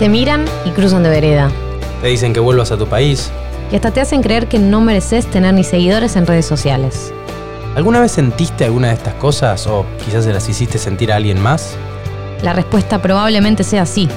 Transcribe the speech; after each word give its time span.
Te 0.00 0.08
miran 0.08 0.46
y 0.64 0.70
cruzan 0.70 1.02
de 1.02 1.10
vereda. 1.10 1.50
Te 2.00 2.08
dicen 2.08 2.32
que 2.32 2.40
vuelvas 2.40 2.72
a 2.72 2.78
tu 2.78 2.86
país. 2.86 3.30
Y 3.70 3.76
hasta 3.76 3.90
te 3.90 4.00
hacen 4.00 4.22
creer 4.22 4.48
que 4.48 4.58
no 4.58 4.80
mereces 4.80 5.26
tener 5.26 5.52
ni 5.52 5.62
seguidores 5.62 6.16
en 6.16 6.26
redes 6.26 6.46
sociales. 6.46 7.12
¿Alguna 7.76 8.00
vez 8.00 8.12
sentiste 8.12 8.64
alguna 8.64 8.88
de 8.88 8.94
estas 8.94 9.12
cosas 9.16 9.66
o 9.66 9.84
quizás 10.02 10.24
se 10.24 10.32
las 10.32 10.48
hiciste 10.48 10.78
sentir 10.78 11.12
a 11.12 11.16
alguien 11.16 11.38
más? 11.38 11.76
La 12.42 12.54
respuesta 12.54 13.02
probablemente 13.02 13.62
sea 13.62 13.84
sí. 13.84 14.08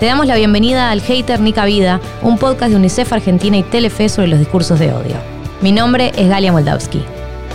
Te 0.00 0.06
damos 0.06 0.26
la 0.26 0.34
bienvenida 0.34 0.90
al 0.90 1.00
Hater 1.00 1.38
Nica 1.38 1.66
Vida, 1.66 2.00
un 2.22 2.36
podcast 2.36 2.70
de 2.72 2.78
UNICEF 2.78 3.12
Argentina 3.12 3.56
y 3.56 3.62
Telefe 3.62 4.08
sobre 4.08 4.26
los 4.26 4.40
discursos 4.40 4.80
de 4.80 4.92
odio. 4.92 5.14
Mi 5.60 5.70
nombre 5.70 6.10
es 6.16 6.28
Galia 6.28 6.50
Moldavsky. 6.50 7.00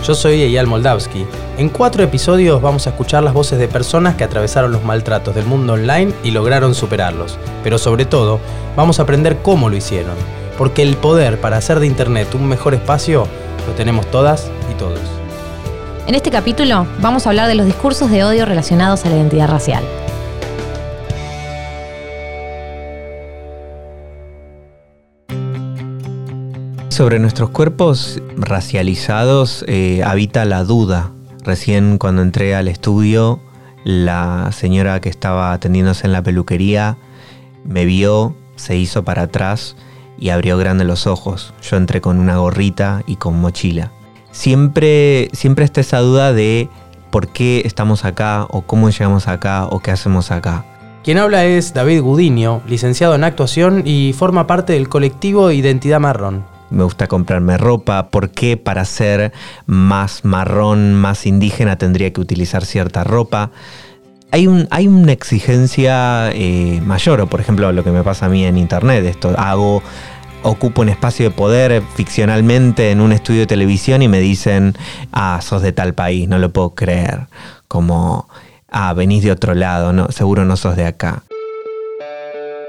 Yo 0.04 0.14
soy 0.14 0.42
Eyal 0.42 0.66
Moldavsky. 0.66 1.26
En 1.58 1.68
cuatro 1.68 2.02
episodios 2.02 2.62
vamos 2.62 2.86
a 2.86 2.90
escuchar 2.90 3.22
las 3.22 3.34
voces 3.34 3.58
de 3.58 3.68
personas 3.68 4.14
que 4.14 4.24
atravesaron 4.24 4.72
los 4.72 4.84
maltratos 4.84 5.34
del 5.34 5.44
mundo 5.44 5.74
online 5.74 6.14
y 6.22 6.30
lograron 6.30 6.74
superarlos. 6.74 7.38
Pero 7.62 7.78
sobre 7.78 8.06
todo, 8.06 8.40
vamos 8.76 8.98
a 8.98 9.02
aprender 9.02 9.38
cómo 9.42 9.68
lo 9.68 9.76
hicieron. 9.76 10.14
Porque 10.56 10.82
el 10.82 10.96
poder 10.96 11.40
para 11.40 11.58
hacer 11.58 11.80
de 11.80 11.86
Internet 11.86 12.34
un 12.34 12.46
mejor 12.46 12.74
espacio 12.74 13.26
lo 13.66 13.74
tenemos 13.74 14.06
todas 14.10 14.50
y 14.70 14.74
todos. 14.78 15.00
En 16.06 16.14
este 16.14 16.30
capítulo 16.30 16.86
vamos 17.00 17.26
a 17.26 17.30
hablar 17.30 17.48
de 17.48 17.54
los 17.54 17.66
discursos 17.66 18.10
de 18.10 18.24
odio 18.24 18.46
relacionados 18.46 19.04
a 19.04 19.10
la 19.10 19.16
identidad 19.16 19.48
racial. 19.48 19.84
Sobre 26.98 27.20
nuestros 27.20 27.50
cuerpos 27.50 28.20
racializados 28.36 29.64
eh, 29.68 30.02
habita 30.04 30.44
la 30.44 30.64
duda. 30.64 31.12
Recién 31.44 31.96
cuando 31.96 32.22
entré 32.22 32.56
al 32.56 32.66
estudio, 32.66 33.38
la 33.84 34.50
señora 34.50 35.00
que 35.00 35.08
estaba 35.08 35.52
atendiéndose 35.52 36.08
en 36.08 36.12
la 36.12 36.24
peluquería 36.24 36.98
me 37.62 37.84
vio, 37.84 38.34
se 38.56 38.76
hizo 38.76 39.04
para 39.04 39.22
atrás 39.22 39.76
y 40.18 40.30
abrió 40.30 40.58
grande 40.58 40.84
los 40.84 41.06
ojos. 41.06 41.54
Yo 41.62 41.76
entré 41.76 42.00
con 42.00 42.18
una 42.18 42.38
gorrita 42.38 43.04
y 43.06 43.14
con 43.14 43.40
mochila. 43.40 43.92
Siempre, 44.32 45.30
siempre 45.32 45.66
está 45.66 45.80
esa 45.80 46.00
duda 46.00 46.32
de 46.32 46.68
por 47.12 47.28
qué 47.28 47.62
estamos 47.64 48.04
acá 48.04 48.44
o 48.50 48.62
cómo 48.62 48.90
llegamos 48.90 49.28
acá 49.28 49.68
o 49.70 49.78
qué 49.78 49.92
hacemos 49.92 50.32
acá. 50.32 50.64
Quien 51.04 51.18
habla 51.18 51.44
es 51.44 51.72
David 51.72 52.00
Gudiño, 52.00 52.60
licenciado 52.66 53.14
en 53.14 53.22
actuación 53.22 53.84
y 53.84 54.14
forma 54.14 54.48
parte 54.48 54.72
del 54.72 54.88
colectivo 54.88 55.52
Identidad 55.52 56.00
Marrón 56.00 56.57
me 56.70 56.84
gusta 56.84 57.06
comprarme 57.06 57.56
ropa, 57.56 58.10
por 58.10 58.30
qué 58.30 58.56
para 58.56 58.84
ser 58.84 59.32
más 59.66 60.24
marrón, 60.24 60.94
más 60.94 61.26
indígena 61.26 61.76
tendría 61.76 62.12
que 62.12 62.20
utilizar 62.20 62.64
cierta 62.64 63.04
ropa. 63.04 63.50
Hay, 64.30 64.46
un, 64.46 64.68
hay 64.70 64.88
una 64.88 65.12
exigencia 65.12 66.30
eh, 66.32 66.80
mayor, 66.84 67.20
o 67.22 67.26
por 67.28 67.40
ejemplo 67.40 67.72
lo 67.72 67.82
que 67.82 67.90
me 67.90 68.02
pasa 68.02 68.26
a 68.26 68.28
mí 68.28 68.44
en 68.44 68.58
internet, 68.58 69.04
esto 69.06 69.34
hago, 69.38 69.82
ocupo 70.42 70.82
un 70.82 70.90
espacio 70.90 71.24
de 71.24 71.30
poder 71.30 71.82
ficcionalmente 71.94 72.90
en 72.90 73.00
un 73.00 73.12
estudio 73.12 73.40
de 73.40 73.46
televisión 73.46 74.02
y 74.02 74.08
me 74.08 74.20
dicen, 74.20 74.74
ah, 75.12 75.40
sos 75.42 75.62
de 75.62 75.72
tal 75.72 75.94
país, 75.94 76.28
no 76.28 76.38
lo 76.38 76.50
puedo 76.52 76.74
creer, 76.74 77.26
como, 77.68 78.28
ah, 78.70 78.92
venís 78.92 79.24
de 79.24 79.32
otro 79.32 79.54
lado, 79.54 79.94
no, 79.94 80.10
seguro 80.10 80.44
no 80.44 80.56
sos 80.56 80.76
de 80.76 80.84
acá. 80.84 81.22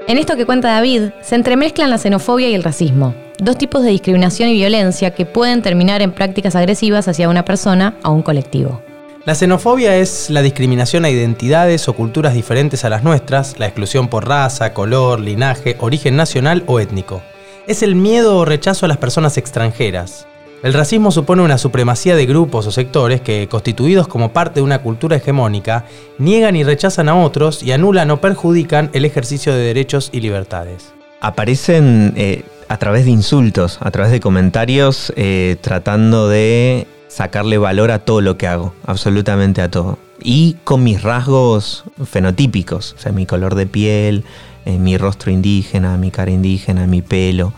En 0.08 0.16
esto 0.16 0.36
que 0.36 0.46
cuenta 0.46 0.72
David, 0.72 1.10
se 1.22 1.34
entremezclan 1.34 1.90
la 1.90 1.98
xenofobia 1.98 2.48
y 2.48 2.54
el 2.54 2.64
racismo, 2.64 3.14
dos 3.42 3.58
tipos 3.58 3.82
de 3.82 3.90
discriminación 3.90 4.48
y 4.48 4.54
violencia 4.54 5.12
que 5.12 5.26
pueden 5.26 5.62
terminar 5.62 6.02
en 6.02 6.12
prácticas 6.12 6.56
agresivas 6.56 7.08
hacia 7.08 7.28
una 7.28 7.44
persona 7.44 7.96
o 8.04 8.10
un 8.10 8.22
colectivo. 8.22 8.80
La 9.26 9.34
xenofobia 9.34 9.96
es 9.96 10.30
la 10.30 10.40
discriminación 10.40 11.04
a 11.04 11.10
identidades 11.10 11.88
o 11.88 11.92
culturas 11.92 12.32
diferentes 12.32 12.84
a 12.84 12.88
las 12.88 13.04
nuestras, 13.04 13.58
la 13.58 13.66
exclusión 13.66 14.08
por 14.08 14.26
raza, 14.26 14.72
color, 14.72 15.20
linaje, 15.20 15.76
origen 15.80 16.16
nacional 16.16 16.64
o 16.66 16.80
étnico. 16.80 17.20
Es 17.66 17.82
el 17.82 17.94
miedo 17.94 18.38
o 18.38 18.44
rechazo 18.46 18.86
a 18.86 18.88
las 18.88 18.96
personas 18.96 19.36
extranjeras. 19.36 20.26
El 20.62 20.74
racismo 20.74 21.10
supone 21.10 21.42
una 21.42 21.58
supremacía 21.58 22.16
de 22.16 22.26
grupos 22.26 22.66
o 22.66 22.70
sectores 22.72 23.20
que, 23.20 23.46
constituidos 23.48 24.08
como 24.08 24.32
parte 24.32 24.60
de 24.60 24.64
una 24.64 24.82
cultura 24.82 25.16
hegemónica, 25.16 25.84
niegan 26.18 26.56
y 26.56 26.64
rechazan 26.64 27.08
a 27.08 27.16
otros 27.16 27.62
y 27.62 27.72
anulan 27.72 28.10
o 28.10 28.20
perjudican 28.20 28.90
el 28.92 29.04
ejercicio 29.04 29.54
de 29.54 29.60
derechos 29.60 30.10
y 30.12 30.20
libertades. 30.20 30.92
Aparecen 31.20 32.14
eh, 32.16 32.44
a 32.70 32.76
través 32.76 33.04
de 33.04 33.10
insultos, 33.10 33.78
a 33.80 33.90
través 33.90 34.12
de 34.12 34.20
comentarios, 34.20 35.12
eh, 35.16 35.56
tratando 35.60 36.28
de 36.28 36.86
sacarle 37.08 37.58
valor 37.58 37.90
a 37.90 37.98
todo 37.98 38.20
lo 38.20 38.38
que 38.38 38.46
hago, 38.46 38.72
absolutamente 38.86 39.60
a 39.60 39.68
todo. 39.68 39.98
Y 40.22 40.54
con 40.62 40.84
mis 40.84 41.02
rasgos 41.02 41.82
fenotípicos, 42.04 42.94
o 42.96 43.00
sea, 43.00 43.10
mi 43.10 43.26
color 43.26 43.56
de 43.56 43.66
piel, 43.66 44.22
eh, 44.66 44.78
mi 44.78 44.96
rostro 44.98 45.32
indígena, 45.32 45.96
mi 45.96 46.12
cara 46.12 46.30
indígena, 46.30 46.86
mi 46.86 47.02
pelo. 47.02 47.52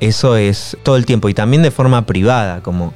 Eso 0.00 0.36
es 0.36 0.76
todo 0.82 0.96
el 0.96 1.06
tiempo 1.06 1.28
y 1.28 1.34
también 1.34 1.62
de 1.62 1.70
forma 1.70 2.04
privada, 2.04 2.60
como 2.60 2.92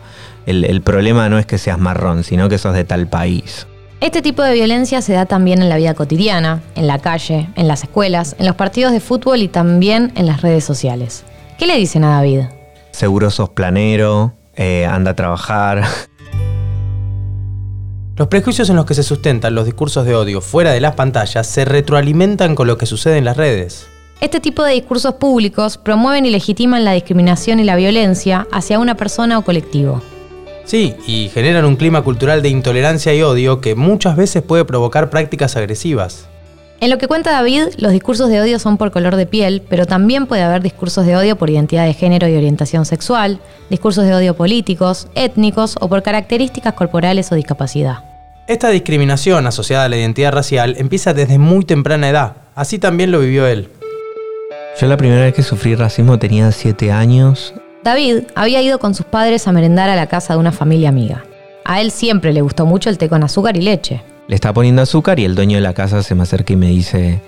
el, 0.47 0.65
el 0.65 0.83
problema 0.83 1.29
no 1.29 1.39
es 1.39 1.47
que 1.47 1.57
seas 1.57 1.79
marrón, 1.79 2.25
sino 2.25 2.49
que 2.49 2.59
sos 2.59 2.75
de 2.75 2.83
tal 2.83 3.07
país. 3.07 3.69
Este 4.01 4.23
tipo 4.23 4.43
de 4.43 4.55
violencia 4.55 5.03
se 5.03 5.13
da 5.13 5.25
también 5.25 5.63
en 5.63 5.69
la 5.69 5.77
vida 5.77 5.95
cotidiana, 5.95 6.63
en 6.75 6.89
la 6.89 6.99
calle, 6.99 7.49
en 7.55 7.69
las 7.69 7.85
escuelas, 7.85 8.35
en 8.41 8.47
los 8.47 8.57
partidos 8.57 8.91
de 8.91 8.99
fútbol 8.99 9.41
y 9.41 9.47
también 9.47 10.11
en 10.17 10.27
las 10.27 10.43
redes 10.43 10.65
sociales. 10.65 11.25
¿Qué 11.61 11.67
le 11.67 11.77
dicen 11.77 12.05
a 12.05 12.13
David? 12.13 12.45
Seguro 12.91 13.31
sos 13.31 13.51
planero, 13.51 14.33
eh, 14.57 14.87
anda 14.87 15.11
a 15.11 15.15
trabajar. 15.15 15.85
Los 18.17 18.29
prejuicios 18.29 18.71
en 18.71 18.77
los 18.77 18.87
que 18.87 18.95
se 18.95 19.03
sustentan 19.03 19.55
los 19.55 19.67
discursos 19.67 20.07
de 20.07 20.15
odio 20.15 20.41
fuera 20.41 20.73
de 20.73 20.81
las 20.81 20.95
pantallas 20.95 21.47
se 21.47 21.67
retroalimentan 21.67 22.55
con 22.55 22.67
lo 22.67 22.79
que 22.79 22.87
sucede 22.87 23.19
en 23.19 23.27
las 23.27 23.37
redes. 23.37 23.87
Este 24.23 24.41
tipo 24.41 24.65
de 24.65 24.73
discursos 24.73 25.17
públicos 25.17 25.77
promueven 25.77 26.25
y 26.25 26.31
legitiman 26.31 26.83
la 26.83 26.93
discriminación 26.93 27.61
y 27.61 27.65
la 27.65 27.77
violencia 27.77 28.47
hacia 28.51 28.79
una 28.79 28.97
persona 28.97 29.39
o 29.39 29.43
colectivo. 29.43 30.01
Sí, 30.65 30.95
y 31.07 31.29
generan 31.29 31.67
un 31.67 31.77
clima 31.77 32.01
cultural 32.01 32.41
de 32.41 32.49
intolerancia 32.49 33.13
y 33.13 33.21
odio 33.21 33.61
que 33.61 33.75
muchas 33.75 34.17
veces 34.17 34.43
puede 34.43 34.65
provocar 34.65 35.11
prácticas 35.11 35.57
agresivas. 35.57 36.30
En 36.83 36.89
lo 36.89 36.97
que 36.97 37.09
cuenta 37.09 37.31
David, 37.31 37.65
los 37.77 37.93
discursos 37.93 38.31
de 38.31 38.41
odio 38.41 38.59
son 38.59 38.79
por 38.79 38.91
color 38.91 39.17
de 39.17 39.27
piel, 39.27 39.63
pero 39.69 39.85
también 39.85 40.27
puede 40.27 40.41
haber 40.41 40.63
discursos 40.63 41.05
de 41.05 41.15
odio 41.15 41.37
por 41.37 41.51
identidad 41.51 41.85
de 41.85 41.93
género 41.93 42.27
y 42.27 42.35
orientación 42.35 42.87
sexual, 42.87 43.39
discursos 43.69 44.07
de 44.07 44.15
odio 44.15 44.35
políticos, 44.35 45.07
étnicos 45.15 45.77
o 45.79 45.91
por 45.91 46.03
características 46.03 46.73
corporales 46.73 47.31
o 47.33 47.35
discapacidad. 47.35 47.99
Esta 48.47 48.71
discriminación 48.71 49.47
asociada 49.47 49.85
a 49.85 49.89
la 49.91 49.99
identidad 49.99 50.33
racial 50.33 50.75
empieza 50.79 51.13
desde 51.13 51.39
muy 51.39 51.67
temprana 51.67 52.09
edad, 52.09 52.37
así 52.55 52.79
también 52.79 53.13
lo 53.13 53.21
vivió 53.21 53.47
él. 53.47 53.69
Yo 54.81 54.87
la 54.87 54.97
primera 54.97 55.21
vez 55.21 55.35
que 55.35 55.43
sufrí 55.43 55.75
racismo 55.75 56.19
tenía 56.19 56.51
7 56.51 56.91
años. 56.93 57.53
David 57.85 58.23
había 58.35 58.63
ido 58.63 58.79
con 58.79 58.95
sus 58.95 59.05
padres 59.05 59.47
a 59.47 59.53
merendar 59.53 59.91
a 59.91 59.97
la 59.97 60.07
casa 60.07 60.33
de 60.33 60.41
una 60.41 60.51
familia 60.51 60.89
amiga. 60.89 61.25
A 61.67 61.83
él 61.83 61.91
siempre 61.91 62.33
le 62.33 62.41
gustó 62.41 62.65
mucho 62.65 62.89
el 62.89 62.97
té 62.97 63.11
con 63.11 63.23
azúcar 63.23 63.59
y 63.59 63.61
leche, 63.61 64.03
le 64.31 64.37
está 64.37 64.53
poniendo 64.55 64.81
azúcar 64.81 65.19
y 65.19 65.25
el 65.25 65.35
dueño 65.35 65.57
de 65.57 65.61
la 65.61 65.75
casa 65.75 66.05
se 66.05 66.15
me 66.15 66.23
acerca 66.23 66.53
y 66.53 66.57
me 66.57 66.69
dice, 66.69 67.21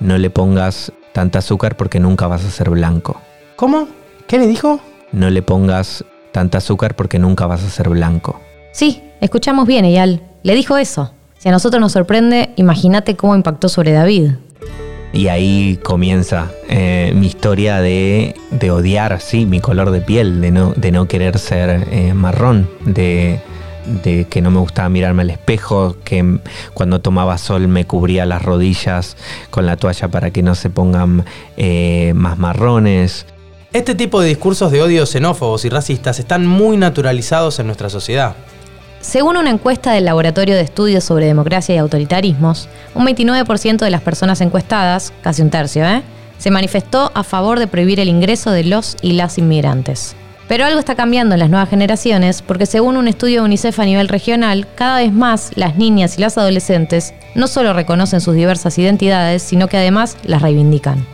no 0.00 0.18
le 0.18 0.30
pongas 0.30 0.92
tanta 1.12 1.38
azúcar 1.38 1.76
porque 1.76 2.00
nunca 2.00 2.26
vas 2.26 2.44
a 2.44 2.50
ser 2.50 2.70
blanco. 2.70 3.20
¿Cómo? 3.54 3.86
¿Qué 4.26 4.36
le 4.36 4.48
dijo? 4.48 4.80
No 5.12 5.30
le 5.30 5.42
pongas 5.42 6.04
tanta 6.32 6.58
azúcar 6.58 6.96
porque 6.96 7.20
nunca 7.20 7.46
vas 7.46 7.62
a 7.62 7.70
ser 7.70 7.88
blanco. 7.88 8.40
Sí, 8.72 9.00
escuchamos 9.20 9.68
bien, 9.68 9.84
Eyal. 9.84 10.22
Le 10.42 10.56
dijo 10.56 10.76
eso. 10.76 11.12
Si 11.38 11.48
a 11.48 11.52
nosotros 11.52 11.80
nos 11.80 11.92
sorprende, 11.92 12.50
imagínate 12.56 13.14
cómo 13.14 13.36
impactó 13.36 13.68
sobre 13.68 13.92
David. 13.92 14.32
Y 15.12 15.28
ahí 15.28 15.78
comienza 15.84 16.50
eh, 16.68 17.12
mi 17.14 17.28
historia 17.28 17.78
de, 17.80 18.34
odiar, 18.72 19.20
sí, 19.20 19.46
mi 19.46 19.60
color 19.60 19.92
de 19.92 20.00
piel, 20.00 20.40
de 20.40 20.50
no, 20.50 20.72
de 20.74 20.90
no 20.90 21.06
querer 21.06 21.38
ser 21.38 21.86
eh, 21.92 22.12
marrón, 22.12 22.68
de, 22.84 23.38
de 23.86 24.26
que 24.26 24.42
no 24.42 24.50
me 24.50 24.60
gustaba 24.60 24.88
mirarme 24.88 25.22
al 25.22 25.30
espejo, 25.30 25.96
que 26.04 26.38
cuando 26.74 27.00
tomaba 27.00 27.38
sol 27.38 27.68
me 27.68 27.86
cubría 27.86 28.26
las 28.26 28.42
rodillas 28.42 29.16
con 29.50 29.66
la 29.66 29.76
toalla 29.76 30.08
para 30.08 30.30
que 30.30 30.42
no 30.42 30.54
se 30.54 30.70
pongan 30.70 31.24
eh, 31.56 32.12
más 32.14 32.38
marrones. 32.38 33.26
Este 33.72 33.94
tipo 33.94 34.20
de 34.20 34.28
discursos 34.28 34.72
de 34.72 34.82
odio 34.82 35.06
xenófobos 35.06 35.64
y 35.64 35.68
racistas 35.68 36.18
están 36.18 36.46
muy 36.46 36.76
naturalizados 36.76 37.58
en 37.58 37.66
nuestra 37.66 37.88
sociedad. 37.88 38.34
Según 39.00 39.36
una 39.36 39.50
encuesta 39.50 39.92
del 39.92 40.04
Laboratorio 40.04 40.56
de 40.56 40.60
Estudios 40.60 41.04
sobre 41.04 41.26
Democracia 41.26 41.74
y 41.74 41.78
Autoritarismos, 41.78 42.68
un 42.94 43.06
29% 43.06 43.78
de 43.78 43.90
las 43.90 44.02
personas 44.02 44.40
encuestadas, 44.40 45.12
casi 45.22 45.40
un 45.40 45.50
tercio, 45.50 45.84
¿eh? 45.86 46.02
se 46.36 46.50
manifestó 46.50 47.10
a 47.14 47.22
favor 47.22 47.58
de 47.58 47.66
prohibir 47.66 48.00
el 48.00 48.08
ingreso 48.08 48.50
de 48.50 48.64
los 48.64 48.96
y 49.02 49.12
las 49.12 49.38
inmigrantes. 49.38 50.16
Pero 50.50 50.64
algo 50.64 50.80
está 50.80 50.96
cambiando 50.96 51.36
en 51.36 51.38
las 51.38 51.48
nuevas 51.48 51.68
generaciones 51.68 52.42
porque 52.42 52.66
según 52.66 52.96
un 52.96 53.06
estudio 53.06 53.38
de 53.38 53.44
UNICEF 53.44 53.78
a 53.78 53.84
nivel 53.84 54.08
regional, 54.08 54.66
cada 54.74 54.98
vez 54.98 55.12
más 55.12 55.52
las 55.54 55.76
niñas 55.76 56.18
y 56.18 56.22
las 56.22 56.36
adolescentes 56.38 57.14
no 57.36 57.46
solo 57.46 57.72
reconocen 57.72 58.20
sus 58.20 58.34
diversas 58.34 58.76
identidades, 58.76 59.44
sino 59.44 59.68
que 59.68 59.76
además 59.76 60.16
las 60.24 60.42
reivindican. 60.42 61.06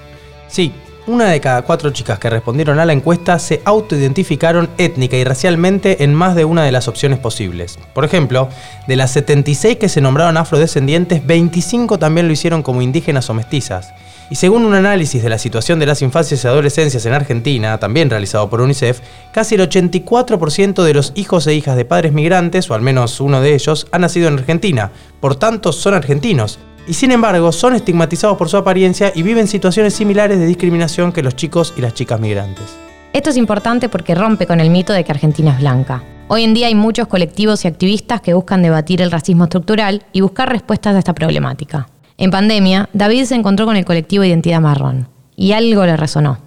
Sí, 0.48 0.72
una 1.06 1.26
de 1.26 1.42
cada 1.42 1.60
cuatro 1.60 1.90
chicas 1.90 2.18
que 2.18 2.30
respondieron 2.30 2.78
a 2.78 2.86
la 2.86 2.94
encuesta 2.94 3.38
se 3.38 3.60
autoidentificaron 3.66 4.70
étnica 4.78 5.18
y 5.18 5.24
racialmente 5.24 6.02
en 6.02 6.14
más 6.14 6.34
de 6.34 6.46
una 6.46 6.64
de 6.64 6.72
las 6.72 6.88
opciones 6.88 7.18
posibles. 7.18 7.78
Por 7.92 8.06
ejemplo, 8.06 8.48
de 8.86 8.96
las 8.96 9.10
76 9.10 9.76
que 9.76 9.90
se 9.90 10.00
nombraron 10.00 10.38
afrodescendientes, 10.38 11.26
25 11.26 11.98
también 11.98 12.26
lo 12.26 12.32
hicieron 12.32 12.62
como 12.62 12.80
indígenas 12.80 13.28
o 13.28 13.34
mestizas. 13.34 13.92
Y 14.28 14.34
según 14.34 14.64
un 14.64 14.75
análisis 14.75 15.23
de 15.23 15.28
la 15.28 15.38
situación 15.38 15.78
de 15.78 15.87
las 15.87 16.02
infancias 16.02 16.43
y 16.43 16.49
adolescencias 16.49 17.06
en 17.06 17.12
Argentina, 17.12 17.78
también 17.78 18.11
realizado 18.11 18.50
por 18.50 18.61
UNICEF, 18.61 19.00
casi 19.32 19.55
el 19.55 19.69
84% 19.69 20.82
de 20.82 20.94
los 20.94 21.12
hijos 21.14 21.46
e 21.46 21.55
hijas 21.55 21.76
de 21.76 21.84
padres 21.84 22.12
migrantes, 22.12 22.69
o 22.70 22.75
al 22.75 22.82
menos 22.82 23.20
uno 23.20 23.40
de 23.40 23.55
ellos, 23.55 23.87
ha 23.93 23.99
nacido 23.99 24.26
en 24.26 24.34
Argentina, 24.34 24.90
por 25.20 25.37
tanto 25.37 25.73
son 25.73 25.94
argentinos. 25.94 26.58
Y 26.88 26.94
sin 26.94 27.12
embargo, 27.12 27.52
son 27.52 27.75
estigmatizados 27.75 28.37
por 28.37 28.49
su 28.49 28.56
apariencia 28.56 29.12
y 29.14 29.23
viven 29.23 29.46
situaciones 29.46 29.94
similares 29.94 30.38
de 30.38 30.46
discriminación 30.46 31.12
que 31.12 31.23
los 31.23 31.37
chicos 31.37 31.73
y 31.76 31.81
las 31.81 31.94
chicas 31.94 32.19
migrantes. 32.19 32.64
Esto 33.12 33.31
es 33.31 33.37
importante 33.37 33.88
porque 33.88 34.14
rompe 34.14 34.46
con 34.46 34.61
el 34.61 34.70
mito 34.70 34.93
de 34.93 35.05
que 35.05 35.12
Argentina 35.12 35.52
es 35.52 35.61
blanca. 35.61 36.02
Hoy 36.28 36.43
en 36.43 36.55
día 36.55 36.67
hay 36.67 36.75
muchos 36.75 37.06
colectivos 37.06 37.64
y 37.64 37.69
activistas 37.69 38.20
que 38.20 38.34
buscan 38.34 38.61
debatir 38.61 39.00
el 39.00 39.12
racismo 39.12 39.44
estructural 39.44 40.02
y 40.12 40.20
buscar 40.20 40.49
respuestas 40.49 40.96
a 40.96 40.99
esta 40.99 41.14
problemática. 41.14 41.88
En 42.18 42.30
pandemia, 42.30 42.88
David 42.94 43.24
se 43.24 43.34
encontró 43.34 43.66
con 43.66 43.76
el 43.76 43.84
colectivo 43.84 44.24
Identidad 44.24 44.62
Marrón 44.62 45.06
y 45.36 45.52
algo 45.52 45.84
le 45.84 45.98
resonó. 45.98 46.38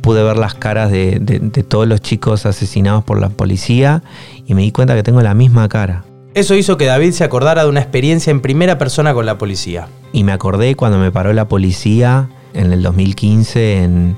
Pude 0.00 0.22
ver 0.22 0.36
las 0.36 0.54
caras 0.54 0.92
de, 0.92 1.18
todos 1.68 1.88
los 1.88 2.00
chicos 2.00 2.46
asesinados 2.46 3.02
por 3.02 3.20
la 3.20 3.30
policía 3.30 4.04
y 4.46 4.54
me 4.54 4.62
di 4.62 4.70
cuenta 4.70 4.94
que 4.94 5.02
tengo 5.02 5.20
la 5.22 5.34
misma 5.34 5.68
cara. 5.68 6.04
Eso 6.34 6.54
hizo 6.54 6.76
que 6.76 6.84
David 6.84 7.12
se 7.12 7.24
acordara 7.24 7.64
de 7.64 7.68
una 7.68 7.80
experiencia 7.80 8.30
en 8.30 8.40
primera 8.40 8.78
persona 8.78 9.12
con 9.12 9.26
la 9.26 9.38
policía. 9.38 9.88
Y 10.12 10.22
me 10.22 10.30
acordé 10.30 10.76
cuando 10.76 10.98
me 10.98 11.10
paró 11.10 11.32
la 11.32 11.48
policía 11.48 12.28
en 12.54 12.72
el 12.72 12.84
2015 12.84 13.82
en, 13.82 14.16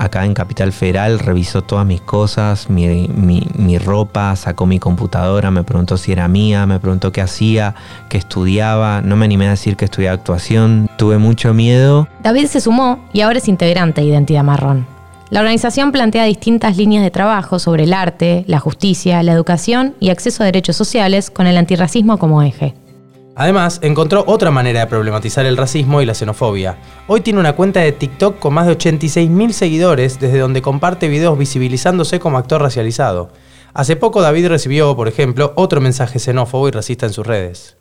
acá 0.00 0.24
en 0.24 0.32
Capital 0.32 0.72
Federal, 0.72 1.18
revisó 1.18 1.60
todas 1.62 1.86
mis 1.86 2.00
cosas, 2.00 2.70
mi, 2.70 3.78
ropa, 3.78 4.34
sacó 4.34 4.64
mi 4.64 4.78
computadora, 4.78 5.50
me 5.50 5.62
preguntó 5.62 5.98
si 5.98 6.10
era 6.10 6.26
mía, 6.26 6.64
me 6.64 6.80
preguntó 6.80 7.12
qué 7.12 7.20
hacía, 7.20 7.74
qué 8.08 8.16
estudiaba, 8.16 9.02
no 9.02 9.16
me 9.16 9.26
animé 9.26 9.46
a 9.46 9.50
decir 9.50 9.76
que 9.76 9.84
estudiaba 9.84 10.14
actuación, 10.14 10.88
tuve 10.96 11.18
mucho 11.18 11.52
miedo. 11.52 12.08
David 12.22 12.46
se 12.46 12.60
sumó 12.62 12.98
y 13.12 13.20
ahora 13.20 13.38
es 13.38 13.48
integrante 13.48 14.00
de 14.00 14.06
Identidad 14.06 14.42
Marrón. 14.42 14.86
La 15.28 15.40
organización 15.40 15.92
plantea 15.92 16.24
distintas 16.24 16.76
líneas 16.76 17.04
de 17.04 17.10
trabajo 17.10 17.58
sobre 17.58 17.84
el 17.84 17.92
arte, 17.92 18.42
la 18.48 18.58
justicia, 18.58 19.22
la 19.22 19.32
educación 19.32 19.94
y 20.00 20.08
acceso 20.08 20.42
a 20.42 20.46
derechos 20.46 20.76
sociales 20.76 21.30
con 21.30 21.46
el 21.46 21.56
antirracismo 21.56 22.18
como 22.18 22.42
eje. 22.42 22.74
Además, 23.40 23.80
encontró 23.82 24.22
otra 24.26 24.50
manera 24.50 24.80
de 24.80 24.86
problematizar 24.86 25.46
el 25.46 25.56
racismo 25.56 26.02
y 26.02 26.04
la 26.04 26.12
xenofobia. 26.12 26.76
Hoy 27.06 27.22
tiene 27.22 27.40
una 27.40 27.54
cuenta 27.54 27.80
de 27.80 27.90
TikTok 27.90 28.38
con 28.38 28.52
más 28.52 28.66
de 28.66 28.76
86.000 28.76 29.52
seguidores, 29.52 30.20
desde 30.20 30.38
donde 30.38 30.60
comparte 30.60 31.08
videos 31.08 31.38
visibilizándose 31.38 32.20
como 32.20 32.36
actor 32.36 32.60
racializado. 32.60 33.30
Hace 33.72 33.96
poco 33.96 34.20
David 34.20 34.48
recibió, 34.48 34.94
por 34.94 35.08
ejemplo, 35.08 35.54
otro 35.56 35.80
mensaje 35.80 36.18
xenófobo 36.18 36.68
y 36.68 36.72
racista 36.72 37.06
en 37.06 37.14
sus 37.14 37.26
redes. 37.26 37.78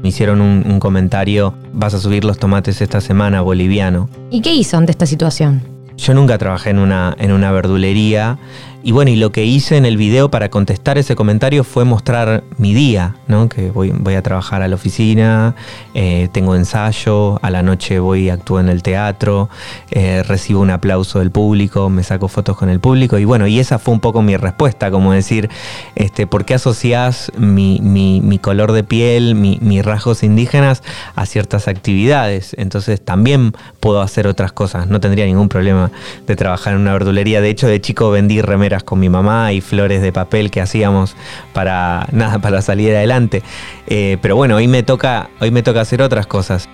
Me 0.00 0.08
hicieron 0.08 0.40
un, 0.40 0.64
un 0.66 0.80
comentario, 0.80 1.52
vas 1.74 1.92
a 1.92 1.98
subir 1.98 2.24
los 2.24 2.38
tomates 2.38 2.80
esta 2.80 3.02
semana, 3.02 3.42
boliviano. 3.42 4.08
¿Y 4.30 4.40
qué 4.40 4.54
hizo 4.54 4.78
ante 4.78 4.92
esta 4.92 5.04
situación? 5.04 5.76
Yo 5.98 6.14
nunca 6.14 6.36
trabajé 6.38 6.70
en 6.70 6.78
una, 6.78 7.14
en 7.18 7.32
una 7.32 7.52
verdulería 7.52 8.38
y 8.86 8.92
bueno, 8.92 9.10
y 9.10 9.16
lo 9.16 9.32
que 9.32 9.44
hice 9.44 9.76
en 9.76 9.84
el 9.84 9.96
video 9.96 10.30
para 10.30 10.48
contestar 10.48 10.96
ese 10.96 11.16
comentario 11.16 11.64
fue 11.64 11.84
mostrar 11.84 12.44
mi 12.56 12.72
día, 12.72 13.16
¿no? 13.26 13.48
Que 13.48 13.72
voy, 13.72 13.90
voy 13.90 14.14
a 14.14 14.22
trabajar 14.22 14.62
a 14.62 14.68
la 14.68 14.76
oficina, 14.76 15.56
eh, 15.92 16.28
tengo 16.30 16.54
ensayo, 16.54 17.44
a 17.44 17.50
la 17.50 17.64
noche 17.64 17.98
voy 17.98 18.26
y 18.26 18.30
actúo 18.30 18.60
en 18.60 18.68
el 18.68 18.84
teatro, 18.84 19.48
eh, 19.90 20.22
recibo 20.22 20.60
un 20.60 20.70
aplauso 20.70 21.18
del 21.18 21.32
público, 21.32 21.90
me 21.90 22.04
saco 22.04 22.28
fotos 22.28 22.56
con 22.56 22.68
el 22.68 22.78
público 22.78 23.18
y 23.18 23.24
bueno, 23.24 23.48
y 23.48 23.58
esa 23.58 23.80
fue 23.80 23.92
un 23.92 23.98
poco 23.98 24.22
mi 24.22 24.36
respuesta, 24.36 24.88
como 24.92 25.12
decir, 25.12 25.50
este, 25.96 26.28
¿por 26.28 26.44
qué 26.44 26.54
asociás 26.54 27.32
mi, 27.36 27.80
mi, 27.80 28.38
color 28.38 28.70
de 28.70 28.84
piel, 28.84 29.34
mis 29.34 29.84
rasgos 29.84 30.22
indígenas 30.22 30.84
a 31.16 31.26
ciertas 31.26 31.66
actividades? 31.66 32.54
Entonces 32.56 33.04
también 33.04 33.52
puedo 33.80 34.00
hacer 34.00 34.28
otras 34.28 34.52
cosas, 34.52 34.86
no 34.86 35.00
tendría 35.00 35.26
ningún 35.26 35.48
problema 35.48 35.90
de 36.28 36.36
trabajar 36.36 36.74
en 36.74 36.82
una 36.82 36.92
verdulería. 36.92 37.40
De 37.40 37.50
hecho, 37.50 37.66
de 37.66 37.80
chico 37.80 38.12
vendí 38.12 38.40
remeras 38.42 38.75
con 38.84 38.98
mi 38.98 39.08
mamá 39.08 39.52
y 39.52 39.60
flores 39.60 40.02
de 40.02 40.12
papel 40.12 40.50
que 40.50 40.60
hacíamos 40.60 41.16
para 41.52 42.06
nada 42.12 42.38
para 42.38 42.62
salir 42.62 42.94
adelante. 42.94 43.42
Eh, 43.86 44.18
pero 44.20 44.36
bueno, 44.36 44.56
hoy 44.56 44.68
me 44.68 44.82
toca, 44.82 45.30
hoy 45.40 45.50
me 45.50 45.62
toca 45.62 45.80
hacer 45.80 46.02
otras 46.02 46.26
cosas. 46.26 46.68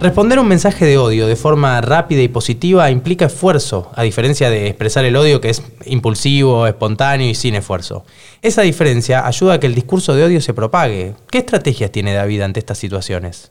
Responder 0.00 0.38
un 0.38 0.46
mensaje 0.46 0.86
de 0.86 0.96
odio 0.96 1.26
de 1.26 1.34
forma 1.34 1.80
rápida 1.80 2.22
y 2.22 2.28
positiva 2.28 2.88
implica 2.88 3.26
esfuerzo, 3.26 3.90
a 3.96 4.04
diferencia 4.04 4.48
de 4.48 4.68
expresar 4.68 5.04
el 5.04 5.16
odio 5.16 5.40
que 5.40 5.50
es 5.50 5.60
impulsivo, 5.86 6.68
espontáneo 6.68 7.28
y 7.28 7.34
sin 7.34 7.56
esfuerzo. 7.56 8.04
Esa 8.40 8.62
diferencia 8.62 9.26
ayuda 9.26 9.54
a 9.54 9.60
que 9.60 9.66
el 9.66 9.74
discurso 9.74 10.14
de 10.14 10.22
odio 10.22 10.40
se 10.40 10.54
propague. 10.54 11.14
¿Qué 11.32 11.38
estrategias 11.38 11.90
tiene 11.90 12.14
David 12.14 12.42
ante 12.42 12.60
estas 12.60 12.78
situaciones? 12.78 13.50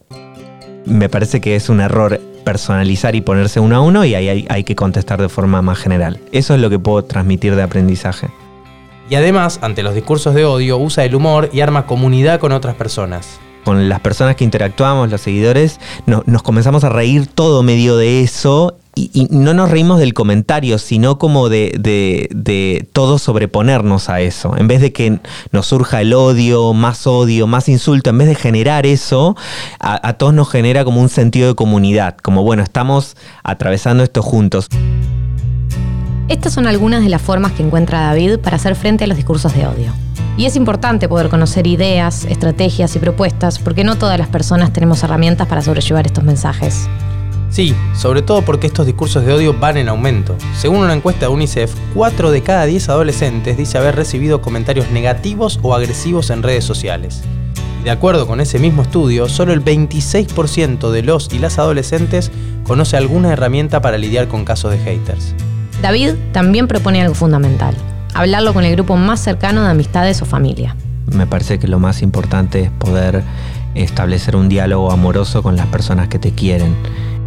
Me 0.85 1.09
parece 1.09 1.41
que 1.41 1.57
es 1.57 1.67
un 1.67 1.81
error 1.81 2.21
personalizar 2.47 3.13
y 3.13 3.19
ponerse 3.19 3.59
uno 3.59 3.75
a 3.75 3.81
uno 3.81 4.05
y 4.05 4.15
ahí 4.15 4.45
hay, 4.47 4.63
que 4.63 4.73
contestar 4.73 5.21
de 5.21 5.27
forma 5.27 5.61
más 5.61 5.77
general. 5.77 6.21
Eso 6.31 6.55
es 6.55 6.61
lo 6.61 6.69
que 6.69 6.79
puedo 6.79 7.03
transmitir 7.03 7.57
de 7.57 7.61
aprendizaje. 7.61 8.29
Y 9.09 9.15
además, 9.15 9.59
ante 9.61 9.83
los 9.83 9.93
discursos 9.93 10.33
de 10.33 10.45
odio, 10.45 10.77
usa 10.77 11.03
el 11.03 11.13
humor 11.13 11.49
y 11.51 11.59
arma 11.59 11.85
comunidad 11.85 12.39
con 12.39 12.53
otras 12.53 12.75
personas 12.75 13.41
con 13.65 13.89
las 13.89 13.99
personas 13.99 14.37
que 14.37 14.45
interactuamos, 14.45 15.11
los 15.11 15.19
seguidores, 15.19 15.81
nos 16.05 16.41
comenzamos 16.41 16.85
a 16.85 16.89
reír 16.89 17.27
todo 17.27 17.63
medio 17.63 17.97
de 17.97 18.21
eso 18.21 18.77
y, 18.97 19.27
no 19.29 19.53
nos 19.53 19.69
reímos 19.69 19.99
del 19.99 20.13
comentario, 20.13 20.77
sino 20.77 21.17
como 21.17 21.49
de, 21.49 21.75
de, 21.79 22.87
todo 22.93 23.19
sobreponernos 23.19 24.09
a 24.09 24.21
eso. 24.21 24.57
En 24.57 24.67
vez 24.67 24.81
de 24.81 24.91
que 24.91 25.19
nos 25.51 25.67
surja 25.67 26.01
el 26.01 26.13
odio, 26.13 26.73
más 26.73 27.05
odio, 27.07 27.47
más 27.47 27.69
insulto, 27.69 28.09
en 28.09 28.17
vez 28.17 28.27
de 28.27 28.35
generar 28.35 28.85
eso, 28.85 29.35
a 29.79 30.13
todos 30.13 30.33
nos 30.33 30.49
genera 30.49 30.83
como 30.83 31.01
un 31.01 31.09
sentido 31.09 31.49
de 31.49 31.55
comunidad, 31.55 32.17
como 32.17 32.43
bueno, 32.43 32.63
estamos 32.63 33.15
atravesando 33.43 34.03
esto 34.03 34.21
juntos. 34.21 34.67
Estas 36.27 36.53
son 36.53 36.67
algunas 36.67 37.03
de 37.03 37.09
las 37.09 37.21
formas 37.21 37.53
que 37.53 37.63
encuentra 37.63 38.01
David 38.01 38.39
para 38.39 38.57
hacer 38.57 38.75
frente 38.75 39.05
a 39.05 39.07
los 39.07 39.15
discursos 39.15 39.53
de 39.53 39.65
odio. 39.65 39.93
Y 40.35 40.45
es 40.45 40.55
importante 40.55 41.07
poder 41.07 41.29
conocer 41.29 41.65
ideas, 41.65 42.25
estrategias 42.25 42.95
y 42.95 42.99
propuestas 42.99 43.59
porque 43.59 43.83
no 43.83 43.97
todas 43.97 44.19
las 44.19 44.27
personas 44.27 44.73
tenemos 44.73 45.01
herramientas 45.03 45.47
para 45.47 45.61
sobrellevar 45.61 46.05
estos 46.05 46.23
mensajes. 46.23 46.87
Sí, 47.49 47.73
sobre 47.95 48.21
todo 48.21 48.41
porque 48.41 48.67
estos 48.67 48.85
discursos 48.85 49.25
de 49.25 49.33
odio 49.33 49.53
van 49.53 49.77
en 49.77 49.89
aumento. 49.89 50.35
Según 50.55 50.79
una 50.79 50.93
encuesta 50.93 51.21
de 51.21 51.31
UNICEF, 51.33 51.73
4 51.93 52.31
de 52.31 52.41
cada 52.41 52.65
10 52.65 52.89
adolescentes 52.89 53.57
dice 53.57 53.77
haber 53.77 53.95
recibido 53.95 54.41
comentarios 54.41 54.91
negativos 54.91 55.59
o 55.63 55.73
agresivos 55.73 56.29
en 56.29 56.43
redes 56.43 56.65
sociales. 56.65 57.23
Y 57.81 57.85
de 57.85 57.91
acuerdo 57.91 58.27
con 58.27 58.41
ese 58.41 58.59
mismo 58.59 58.81
estudio, 58.81 59.29
solo 59.29 59.53
el 59.53 59.63
26% 59.63 60.91
de 60.91 61.03
los 61.03 61.33
y 61.33 61.39
las 61.39 61.57
adolescentes 61.57 62.31
conoce 62.63 62.97
alguna 62.97 63.31
herramienta 63.31 63.81
para 63.81 63.97
lidiar 63.97 64.27
con 64.27 64.43
casos 64.43 64.71
de 64.71 64.79
haters. 64.79 65.33
David 65.81 66.15
también 66.33 66.67
propone 66.67 67.01
algo 67.01 67.15
fundamental, 67.15 67.75
hablarlo 68.13 68.53
con 68.53 68.65
el 68.65 68.73
grupo 68.73 68.97
más 68.97 69.21
cercano 69.21 69.63
de 69.63 69.69
amistades 69.69 70.21
o 70.21 70.25
familia. 70.25 70.75
Me 71.05 71.27
parece 71.27 71.59
que 71.59 71.67
lo 71.67 71.79
más 71.79 72.01
importante 72.01 72.63
es 72.63 72.71
poder 72.71 73.23
establecer 73.73 74.35
un 74.35 74.49
diálogo 74.49 74.91
amoroso 74.91 75.41
con 75.41 75.55
las 75.55 75.67
personas 75.67 76.09
que 76.09 76.19
te 76.19 76.31
quieren 76.33 76.75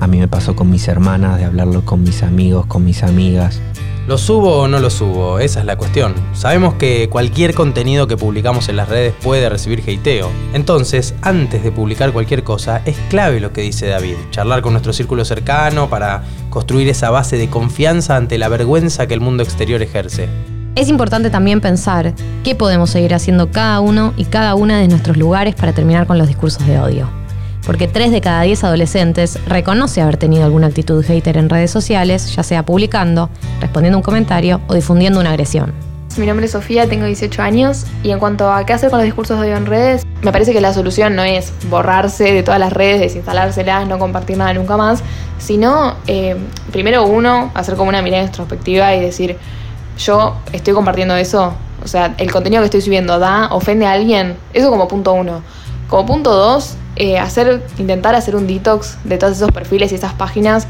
a 0.01 0.07
mí 0.07 0.19
me 0.19 0.29
pasó 0.29 0.57
con 0.57 0.71
mis 0.71 0.89
hermanas, 0.89 1.39
de 1.39 1.45
hablarlo 1.45 1.85
con 1.85 2.03
mis 2.03 2.23
amigos, 2.23 2.67
con 2.67 2.85
mis 2.85 3.03
amigas. 3.03 3.61
¿Lo 4.09 4.17
subo 4.19 4.63
o 4.63 4.67
no 4.67 4.81
lo 4.81 4.91
subo? 4.91 5.39
Esa 5.39 5.61
es 5.61 5.67
la 5.67 5.77
cuestión. 5.77 6.15
Sabemos 6.33 6.75
que 6.75 7.09
cualquier 7.11 7.55
contenido 7.55 8.07
que 8.07 8.17
publicamos 8.17 8.69
en 8.69 8.77
las 8.77 8.89
redes 8.89 9.15
puede 9.23 9.49
recibir 9.49 9.85
hateo. 9.87 10.31
Entonces, 10.55 11.15
antes 11.21 11.63
de 11.63 11.71
publicar 11.71 12.13
cualquier 12.13 12.43
cosa, 12.43 12.81
es 12.87 12.97
clave 13.11 13.41
lo 13.41 13.53
que 13.53 13.61
dice 13.61 13.87
David. 13.87 14.17
Charlar 14.31 14.63
con 14.63 14.73
nuestro 14.73 14.95
círculo 14.95 15.25
cercano 15.25 15.89
para 15.91 16.25
construir 16.49 16.89
esa 16.89 17.11
base 17.11 17.37
de 17.37 17.49
confianza 17.49 18.17
ante 18.17 18.39
la 18.39 18.49
vergüenza 18.49 19.07
que 19.07 19.15
el 19.15 19.21
mundo 19.21 19.43
exterior 19.43 19.83
ejerce. 19.83 20.29
Es 20.77 20.89
importante 20.89 21.31
también 21.31 21.61
pensar 21.61 22.15
qué 22.43 22.55
podemos 22.55 22.91
seguir 22.91 23.15
haciendo 23.15 23.51
cada 23.51 23.81
uno 23.81 24.15
y 24.17 24.25
cada 24.25 24.55
una 24.55 24.81
de 24.81 24.89
nuestros 24.89 25.19
lugares 25.19 25.55
para 25.55 25.73
terminar 25.73 26.07
con 26.07 26.17
los 26.17 26.27
discursos 26.27 26.67
de 26.67 26.81
odio 26.81 27.20
porque 27.71 27.87
3 27.87 28.11
de 28.11 28.21
cada 28.21 28.43
10 28.43 28.65
adolescentes 28.65 29.39
reconoce 29.47 30.01
haber 30.01 30.17
tenido 30.17 30.45
alguna 30.45 30.67
actitud 30.67 31.05
hater 31.05 31.37
en 31.37 31.49
redes 31.49 31.71
sociales, 31.71 32.35
ya 32.35 32.43
sea 32.43 32.65
publicando, 32.65 33.31
respondiendo 33.61 33.97
un 33.97 34.03
comentario 34.03 34.61
o 34.67 34.75
difundiendo 34.75 35.21
una 35.21 35.31
agresión. 35.31 35.73
Mi 36.17 36.27
nombre 36.27 36.47
es 36.47 36.51
Sofía, 36.51 36.89
tengo 36.89 37.07
18 37.07 37.41
años 37.41 37.87
y 38.03 38.11
en 38.11 38.19
cuanto 38.19 38.53
a 38.53 38.67
qué 38.67 38.73
hacer 38.73 38.91
con 38.91 38.99
los 38.99 39.05
discursos 39.05 39.39
de 39.39 39.47
odio 39.47 39.57
en 39.57 39.67
redes, 39.67 40.05
me 40.21 40.33
parece 40.33 40.53
que 40.53 40.61
la 40.61 40.75
solución 40.75 41.15
no 41.15 41.23
es 41.23 41.53
borrarse 41.71 42.33
de 42.33 42.43
todas 42.43 42.59
las 42.59 42.73
redes, 42.73 43.03
desinstalárselas, 43.03 43.87
no 43.87 44.01
compartir 44.01 44.37
nada 44.37 44.53
nunca 44.53 44.77
más, 44.77 45.05
sino 45.39 45.95
eh, 46.09 46.35
primero 46.73 47.07
uno, 47.07 47.53
hacer 47.55 47.77
como 47.77 47.91
una 47.91 48.03
mirada 48.03 48.25
introspectiva 48.25 48.97
y 48.97 49.01
decir, 49.01 49.39
yo 49.97 50.39
estoy 50.53 50.75
compartiendo 50.75 51.15
eso, 51.15 51.55
o 51.85 51.87
sea, 51.87 52.17
el 52.19 52.33
contenido 52.33 52.63
que 52.63 52.67
estoy 52.67 52.81
subiendo 52.81 53.21
da, 53.21 53.47
ofende 53.53 53.87
a 53.87 53.93
alguien, 53.93 54.37
eso 54.55 54.71
como 54.71 54.89
punto 54.89 55.13
uno. 55.13 55.43
Como 55.87 56.07
punto 56.07 56.35
dos, 56.35 56.77
eh, 56.97 57.19
hacer, 57.19 57.63
intentar 57.79 58.15
hacer 58.15 58.37
un 58.37 58.47
detox 58.47 58.99
de 59.05 59.19
todos 59.19 59.37
esos 59.37 59.51
perfiles 59.53 59.93
y 59.93 59.95
esas 59.95 60.13
páginas 60.13 60.67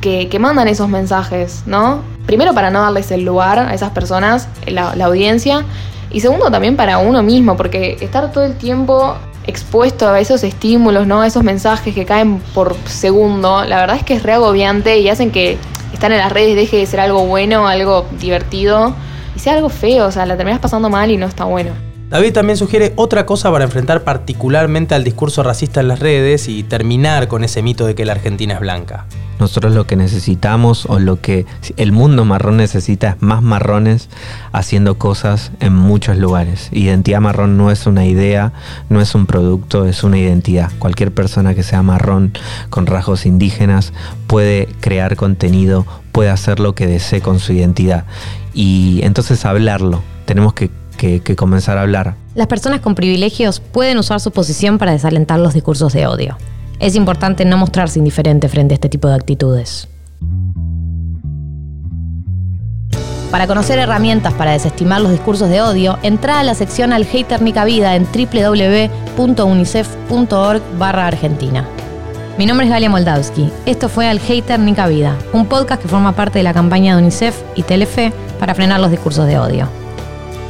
que, 0.00 0.38
mandan 0.38 0.68
esos 0.68 0.88
mensajes, 0.88 1.62
¿no? 1.66 2.02
Primero 2.26 2.54
para 2.54 2.70
no 2.70 2.80
darles 2.80 3.10
el 3.10 3.24
lugar 3.24 3.58
a 3.58 3.74
esas 3.74 3.90
personas, 3.90 4.48
la, 4.66 4.92
audiencia, 5.04 5.64
y 6.10 6.20
segundo 6.20 6.50
también 6.50 6.76
para 6.76 6.98
uno 6.98 7.22
mismo, 7.22 7.56
porque 7.56 7.96
estar 8.00 8.32
todo 8.32 8.44
el 8.44 8.54
tiempo 8.54 9.16
expuesto 9.46 10.08
a 10.08 10.20
esos 10.20 10.44
estímulos, 10.44 11.06
¿no? 11.06 11.22
A 11.22 11.26
esos 11.26 11.42
mensajes 11.42 11.94
que 11.94 12.04
caen 12.04 12.40
por 12.54 12.76
segundo, 12.86 13.64
la 13.64 13.80
verdad 13.80 13.96
es 13.96 14.04
que 14.04 14.14
es 14.14 14.22
re 14.22 14.34
agobiante 14.34 14.98
y 14.98 15.08
hacen 15.08 15.30
que 15.30 15.58
estar 15.92 16.12
en 16.12 16.18
las 16.18 16.32
redes 16.32 16.54
deje 16.54 16.76
de 16.76 16.86
ser 16.86 17.00
algo 17.00 17.26
bueno, 17.26 17.66
algo 17.66 18.06
divertido 18.20 18.94
y 19.34 19.38
sea 19.38 19.54
algo 19.54 19.68
feo, 19.68 20.06
o 20.06 20.12
sea, 20.12 20.26
la 20.26 20.36
terminas 20.36 20.60
pasando 20.60 20.90
mal 20.90 21.10
y 21.10 21.16
no 21.16 21.26
está 21.26 21.44
bueno. 21.44 21.87
David 22.10 22.32
también 22.32 22.56
sugiere 22.56 22.94
otra 22.96 23.26
cosa 23.26 23.52
para 23.52 23.64
enfrentar 23.64 24.02
particularmente 24.02 24.94
al 24.94 25.04
discurso 25.04 25.42
racista 25.42 25.80
en 25.80 25.88
las 25.88 25.98
redes 25.98 26.48
y 26.48 26.62
terminar 26.62 27.28
con 27.28 27.44
ese 27.44 27.62
mito 27.62 27.84
de 27.84 27.94
que 27.94 28.06
la 28.06 28.12
Argentina 28.12 28.54
es 28.54 28.60
blanca. 28.60 29.04
Nosotros 29.38 29.74
lo 29.74 29.86
que 29.86 29.94
necesitamos 29.94 30.86
o 30.86 30.98
lo 30.98 31.20
que 31.20 31.44
el 31.76 31.92
mundo 31.92 32.24
marrón 32.24 32.56
necesita 32.56 33.10
es 33.10 33.22
más 33.22 33.42
marrones 33.42 34.08
haciendo 34.52 34.96
cosas 34.96 35.52
en 35.60 35.74
muchos 35.74 36.16
lugares. 36.16 36.70
Identidad 36.72 37.20
marrón 37.20 37.58
no 37.58 37.70
es 37.70 37.86
una 37.86 38.06
idea, 38.06 38.54
no 38.88 39.02
es 39.02 39.14
un 39.14 39.26
producto, 39.26 39.84
es 39.84 40.02
una 40.02 40.18
identidad. 40.18 40.72
Cualquier 40.78 41.12
persona 41.12 41.54
que 41.54 41.62
sea 41.62 41.82
marrón 41.82 42.32
con 42.70 42.86
rasgos 42.86 43.26
indígenas 43.26 43.92
puede 44.26 44.66
crear 44.80 45.14
contenido, 45.14 45.86
puede 46.10 46.30
hacer 46.30 46.58
lo 46.58 46.74
que 46.74 46.86
desee 46.86 47.20
con 47.20 47.38
su 47.38 47.52
identidad. 47.52 48.06
Y 48.54 49.00
entonces 49.02 49.44
hablarlo, 49.44 50.02
tenemos 50.24 50.54
que 50.54 50.70
que, 50.98 51.36
comenzar 51.36 51.78
a 51.78 51.82
hablar. 51.82 52.16
Las 52.34 52.48
personas 52.48 52.80
con 52.80 52.94
privilegios 52.94 53.60
pueden 53.60 53.96
usar 53.96 54.20
su 54.20 54.30
posición 54.30 54.76
para 54.76 54.92
desalentar 54.92 55.40
los 55.40 55.54
discursos 55.54 55.94
de 55.94 56.06
odio. 56.06 56.36
Es 56.78 56.94
importante 56.94 57.46
no 57.46 57.56
mostrarse 57.56 57.98
indiferente 57.98 58.48
frente 58.48 58.74
a 58.74 58.76
este 58.76 58.90
tipo 58.90 59.08
de 59.08 59.14
actitudes. 59.14 59.88
Para 63.30 63.46
conocer 63.46 63.78
herramientas 63.78 64.34
para 64.34 64.52
desestimar 64.52 65.00
los 65.00 65.12
discursos 65.12 65.48
de 65.50 65.60
odio, 65.60 65.98
entra 66.02 66.40
a 66.40 66.42
la 66.42 66.54
sección 66.54 66.92
Al 66.92 67.04
Hater 67.04 67.42
Nica 67.42 67.64
Vida 67.64 67.94
en 67.94 68.06
www.unicef.org 68.06 70.62
Argentina. 70.82 71.68
Mi 72.38 72.46
nombre 72.46 72.66
es 72.66 72.72
Galia 72.72 72.88
Moldavsky. 72.88 73.50
Esto 73.66 73.88
fue 73.88 74.08
Al 74.08 74.20
Hater 74.20 74.60
Nica 74.60 74.86
Vida, 74.86 75.16
un 75.32 75.46
podcast 75.46 75.82
que 75.82 75.88
forma 75.88 76.12
parte 76.12 76.38
de 76.38 76.44
la 76.44 76.54
campaña 76.54 76.94
de 76.94 77.02
UNICEF 77.02 77.36
y 77.54 77.64
Telefe 77.64 78.12
para 78.38 78.54
frenar 78.54 78.80
los 78.80 78.90
discursos 78.90 79.26
de 79.26 79.38
odio. 79.38 79.68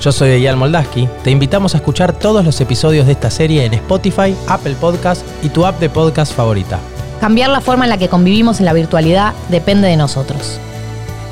Yo 0.00 0.12
soy 0.12 0.30
Eyal 0.30 0.56
Moldaski. 0.56 1.08
Te 1.24 1.30
invitamos 1.32 1.74
a 1.74 1.78
escuchar 1.78 2.12
todos 2.12 2.44
los 2.44 2.60
episodios 2.60 3.06
de 3.06 3.12
esta 3.12 3.30
serie 3.30 3.64
en 3.64 3.74
Spotify, 3.74 4.34
Apple 4.46 4.76
Podcast 4.80 5.26
y 5.42 5.48
tu 5.48 5.66
app 5.66 5.80
de 5.80 5.90
podcast 5.90 6.32
favorita. 6.32 6.78
Cambiar 7.20 7.50
la 7.50 7.60
forma 7.60 7.84
en 7.84 7.90
la 7.90 7.98
que 7.98 8.08
convivimos 8.08 8.60
en 8.60 8.66
la 8.66 8.72
virtualidad 8.72 9.32
depende 9.48 9.88
de 9.88 9.96
nosotros. 9.96 10.60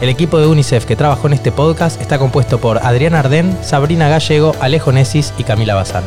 El 0.00 0.08
equipo 0.08 0.38
de 0.38 0.48
UNICEF 0.48 0.84
que 0.84 0.96
trabajó 0.96 1.28
en 1.28 1.34
este 1.34 1.52
podcast 1.52 2.00
está 2.00 2.18
compuesto 2.18 2.58
por 2.58 2.78
Adriana 2.78 3.20
Ardén, 3.20 3.56
Sabrina 3.62 4.08
Gallego, 4.08 4.54
Alejo 4.60 4.90
Nesis 4.90 5.32
y 5.38 5.44
Camila 5.44 5.76
Bazán. 5.76 6.02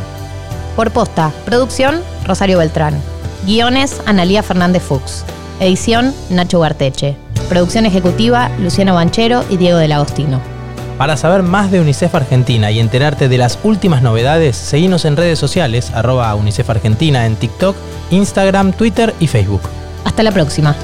Por 0.76 0.92
posta, 0.92 1.32
producción, 1.46 2.02
Rosario 2.28 2.58
Beltrán. 2.58 3.02
Guiones, 3.46 4.02
Analía 4.06 4.44
Fernández 4.44 4.84
Fuchs. 4.84 5.24
Edición, 5.62 6.14
Nacho 6.30 6.60
Garteche. 6.60 7.16
Producción 7.48 7.86
ejecutiva, 7.86 8.52
Luciano 8.60 8.96
Banchero 8.96 9.46
y 9.50 9.56
Diego 9.56 9.78
del 9.78 9.94
Agostino. 9.94 10.59
Para 11.00 11.16
saber 11.16 11.44
más 11.44 11.72
de 11.72 11.80
UNICEF 11.80 12.14
Argentina 12.14 12.72
y 12.72 12.80
enterarte 12.82 13.30
de 13.30 13.38
las 13.38 13.58
últimas 13.64 14.02
novedades, 14.02 14.58
seguimos 14.58 15.06
en 15.06 15.16
redes 15.16 15.40
sociales, 15.40 15.92
arroba 15.94 16.36
UNICEF 16.36 16.70
Argentina 16.70 17.26
en 17.26 17.38
TikTok, 17.38 17.78
Instagram, 18.12 18.74
Twitter 18.74 19.16
y 19.18 19.28
Facebook. 19.28 19.62
Hasta 20.04 20.24
la 20.24 20.34
próxima. 20.34 20.76